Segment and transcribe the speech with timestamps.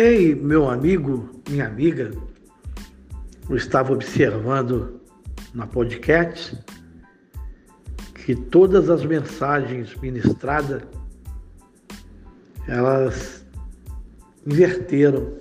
[0.00, 2.12] Ei, meu amigo, minha amiga,
[3.50, 5.00] eu estava observando
[5.52, 6.56] na podcast
[8.14, 10.84] que todas as mensagens ministradas
[12.68, 13.44] elas
[14.46, 15.36] inverteram.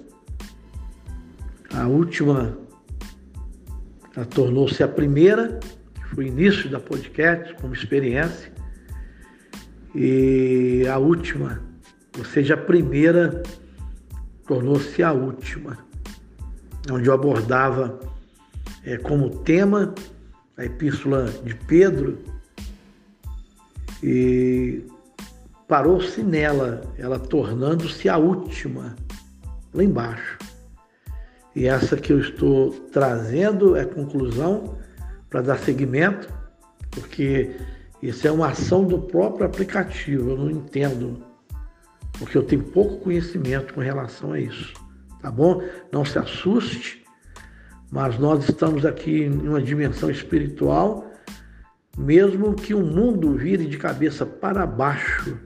[1.71, 2.57] A última
[4.31, 5.59] tornou-se a primeira,
[5.93, 8.51] que foi o início da podcast como experiência,
[9.93, 11.61] e a última,
[12.17, 13.43] ou seja, a primeira
[14.47, 15.77] tornou-se a última,
[16.91, 17.99] onde eu abordava
[18.83, 19.93] é, como tema
[20.57, 22.17] a epístola de Pedro
[24.01, 24.83] e
[25.67, 28.95] parou-se nela, ela tornando-se a última,
[29.73, 30.37] lá embaixo.
[31.55, 34.77] E essa que eu estou trazendo é conclusão
[35.29, 36.31] para dar seguimento,
[36.91, 37.55] porque
[38.01, 41.23] isso é uma ação do próprio aplicativo, eu não entendo,
[42.19, 44.73] porque eu tenho pouco conhecimento com relação a isso,
[45.21, 45.61] tá bom?
[45.91, 47.03] Não se assuste,
[47.91, 51.11] mas nós estamos aqui em uma dimensão espiritual,
[51.97, 55.39] mesmo que o mundo vire de cabeça para baixo,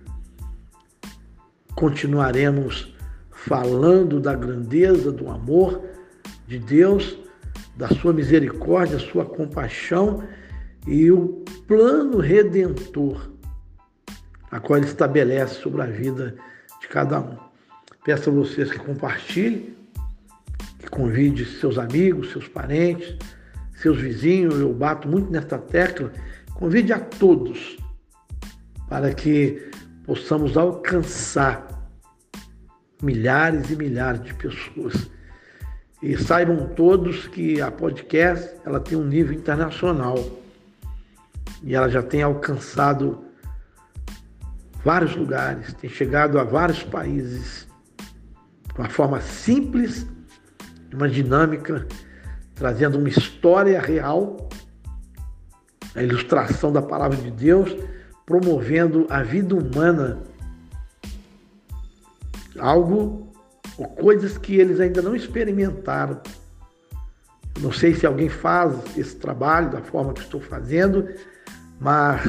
[1.76, 2.96] continuaremos
[3.32, 5.82] falando da grandeza, do amor
[6.48, 7.18] de Deus,
[7.76, 10.24] da sua misericórdia, sua compaixão
[10.86, 13.32] e o plano redentor
[14.52, 16.36] a qual ele estabelece sobre a vida
[16.82, 17.38] de cada um.
[18.04, 19.76] Peço a vocês que compartilhem,
[20.80, 23.16] que convide seus amigos, seus parentes,
[23.76, 26.12] seus vizinhos, eu bato muito nesta tecla,
[26.54, 27.78] convide a todos
[28.90, 29.72] para que
[30.06, 31.68] possamos alcançar
[33.02, 35.09] milhares e milhares de pessoas.
[36.02, 40.18] E saibam todos que a podcast ela tem um nível internacional
[41.64, 43.24] e ela já tem alcançado
[44.84, 47.68] vários lugares, tem chegado a vários países
[48.74, 50.08] de uma forma simples,
[50.94, 51.88] uma dinâmica,
[52.56, 54.50] trazendo uma história real,
[55.96, 57.75] a ilustração da palavra de Deus,
[58.25, 60.22] promovendo a vida humana,
[62.58, 63.31] algo
[63.78, 66.22] ou coisas que eles ainda não experimentaram.
[67.59, 71.08] Não sei se alguém faz esse trabalho da forma que estou fazendo,
[71.80, 72.22] mas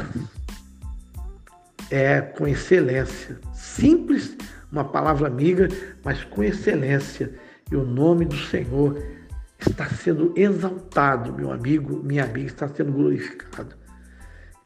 [1.92, 3.38] é com excelência.
[3.52, 4.34] Simples,
[4.72, 5.68] uma palavra amiga,
[6.02, 7.34] mas com excelência.
[7.70, 9.00] E o nome do Senhor
[9.58, 13.76] está sendo exaltado, meu amigo, minha amiga, está sendo glorificado.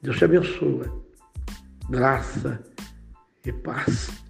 [0.00, 0.88] Deus te abençoe.
[1.90, 2.62] Graça
[3.44, 4.25] e paz.